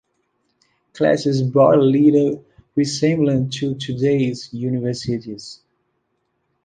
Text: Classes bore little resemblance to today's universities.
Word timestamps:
Classes 0.93 1.43
bore 1.43 1.77
little 1.77 2.43
resemblance 2.75 3.59
to 3.59 3.75
today's 3.75 4.51
universities. 4.51 5.59